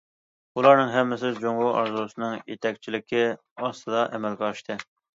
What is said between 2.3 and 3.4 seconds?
يېتەكچىلىكى